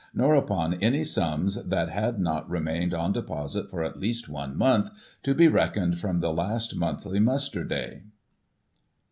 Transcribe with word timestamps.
nor 0.15 0.33
upon 0.33 0.73
euiy 0.77 1.05
sums 1.05 1.63
that 1.63 1.89
had 1.89 2.17
not 2.19 2.49
remained 2.49 2.91
on 2.91 3.13
deposit 3.13 3.69
for 3.69 3.83
at 3.83 3.99
least 3.99 4.27
one 4.27 4.57
month, 4.57 4.89
to 5.21 5.35
be 5.35 5.47
reckoned 5.47 5.99
from 5.99 6.21
the 6.21 6.33
last 6.33 6.75
monthly 6.75 7.19
muster 7.19 7.63
day. 7.63 8.01